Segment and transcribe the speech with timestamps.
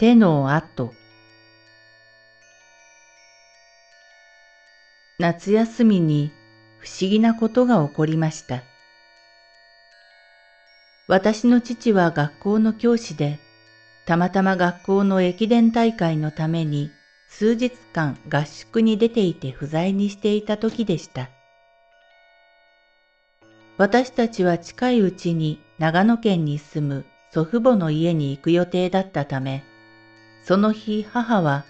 [0.00, 0.94] 手の跡
[5.18, 6.32] 夏休みに
[6.78, 8.62] 不思議なことが起こりました。
[11.06, 13.40] 私の父は学校の教師で、
[14.06, 16.90] たまたま学校の駅伝大会のために
[17.28, 21.28] 数日間合宿に出ていて不在にしていた時でした。
[23.76, 29.62] 私たちは近いうちに長野県に住む祖父母の家に行く予定だったため、
[30.42, 31.64] その日母は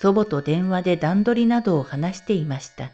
[0.00, 2.90] 祖母と電話で段取りなどを話していました。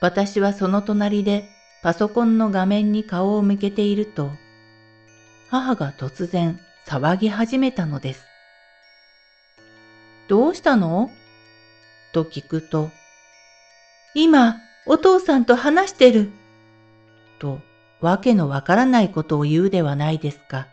[0.00, 1.48] 私はその隣で
[1.82, 4.32] パソコンの画面に顔を向けていると、
[5.48, 8.24] 母が突然騒ぎ始めたのです。
[10.28, 11.10] どうしたの？
[12.12, 12.90] と聞くと、
[14.14, 16.30] 今、お父さんと話してる。
[17.38, 17.60] と、
[18.00, 20.66] わけのわからないことを言うではないですか。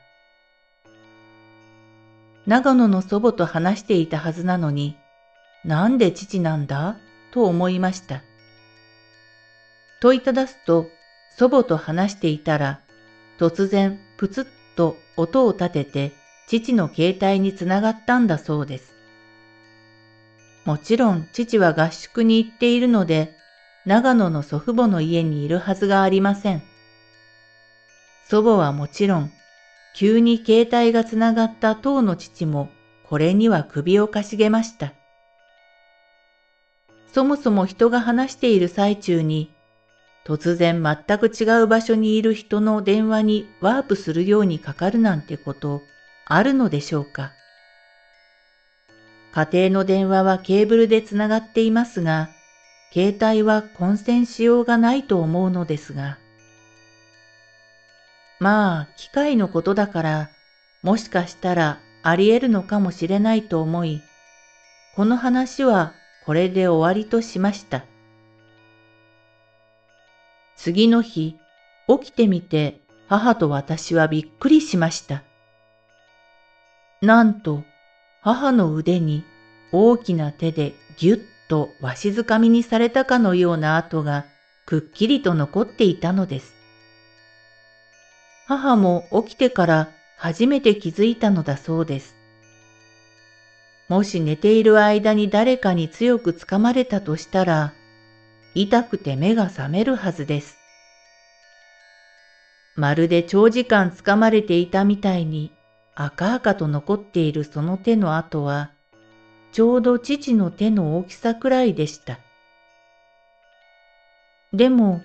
[2.46, 4.98] 長野の祖母と話していたはずなのに、
[5.64, 6.98] なんで父なんだ？
[7.32, 8.22] と思いました。
[10.02, 10.88] 問いただすと、
[11.38, 12.82] 祖母と話していたら、
[13.40, 16.12] 突然プツッと音を立てて
[16.48, 18.94] 父の携帯につながったんだそうです。
[20.66, 23.36] もちろん父は合宿に行っているので、
[23.86, 26.62] 長野の祖父母の家にいるはずがありません。
[28.30, 29.32] 祖母はもちろん
[29.96, 32.70] 急に携帯がつながった当の父も
[33.04, 34.94] これには首をかしげました。
[37.14, 39.52] そもそも人が話している最中に
[40.26, 45.82] 突然全く違う場所にいる人の電話にワープするようにかかるなんてこと
[46.26, 47.32] あるのでしょうか
[49.34, 52.30] 家庭の電話はケーブルでつながっていますが、
[52.94, 56.20] 携帯は混線しようがないと思うのですが、
[58.44, 60.30] まあ、機械のことだから、
[60.82, 64.02] もしかしたらあり得るのかもしれないと思い、
[64.98, 65.94] この話は
[66.26, 67.86] これで終わりとしました。
[70.58, 71.38] 次の日、
[71.88, 75.24] 起きてみて母と私はびっくりしました。
[77.02, 77.64] なんと、
[78.20, 79.24] 母の腕に
[79.72, 84.26] 大きな手でぎゅっとわしづかみにされたかのような跡が
[84.66, 86.63] くっきりと残っていたのです。
[88.46, 92.16] 母も起きてから初めて気づいたのだそうです。
[93.90, 97.74] もし寝ている間に誰かに強くつかまれたとしたら、
[98.56, 100.58] 痛くて目が覚めるはずです。
[102.76, 105.52] まるで長時間つかまれていたみたいに
[105.96, 108.72] 赤々と残っているその手の跡は、
[109.52, 112.20] ちょうど父の手の大きさくらいでした。
[114.52, 115.02] でも、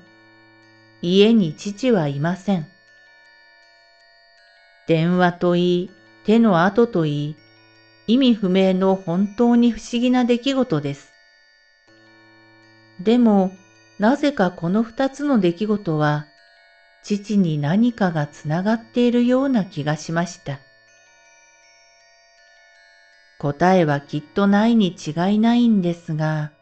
[1.03, 2.67] 家に父はいません。
[4.89, 5.91] 電話といい、
[6.25, 7.37] 手の跡といい、
[8.07, 11.13] 意味不明の本当に不思議な出来事です。
[12.99, 13.53] でも、
[13.99, 16.25] なぜかこの二つの出来事は、
[17.03, 20.59] 父に何かがつながっているような気がしました。
[23.39, 26.53] 答えはきっとないに違いないんですが、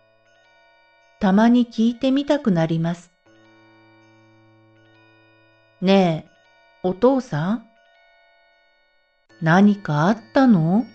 [1.21, 3.13] たまに聞いてみたくなります。
[5.81, 6.31] ねえ、
[6.83, 7.76] お父さん？
[9.43, 10.87] 何かあったの？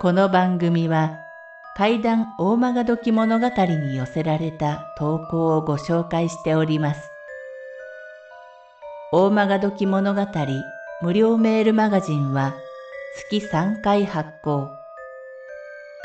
[0.00, 1.18] この番組は
[1.76, 7.10] 怪談大曲時物語に寄せられた投稿をご紹介しております。
[9.12, 10.26] 大曲時物語
[11.02, 12.54] 無料メールマガジンは
[13.30, 14.70] 月3回発行。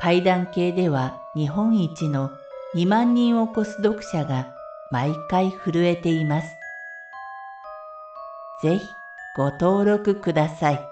[0.01, 2.29] 怪談系では日本一の
[2.75, 4.53] 2万人を超す読者が
[4.91, 6.47] 毎回震えています。
[8.61, 8.85] ぜひ
[9.35, 10.90] ご登録ください。